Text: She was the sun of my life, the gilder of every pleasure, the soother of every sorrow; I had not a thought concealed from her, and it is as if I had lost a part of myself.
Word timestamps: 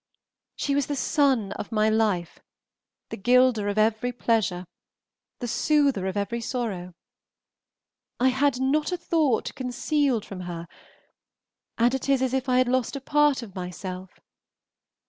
She 0.55 0.73
was 0.73 0.87
the 0.87 0.95
sun 0.95 1.51
of 1.51 1.71
my 1.71 1.87
life, 1.87 2.39
the 3.09 3.17
gilder 3.17 3.67
of 3.67 3.77
every 3.77 4.11
pleasure, 4.11 4.65
the 5.37 5.47
soother 5.47 6.07
of 6.07 6.17
every 6.17 6.41
sorrow; 6.41 6.95
I 8.19 8.29
had 8.29 8.59
not 8.59 8.91
a 8.91 8.97
thought 8.97 9.53
concealed 9.53 10.25
from 10.25 10.39
her, 10.39 10.67
and 11.77 11.93
it 11.93 12.09
is 12.09 12.23
as 12.23 12.33
if 12.33 12.49
I 12.49 12.57
had 12.57 12.67
lost 12.67 12.95
a 12.95 12.99
part 12.99 13.43
of 13.43 13.53
myself. 13.53 14.09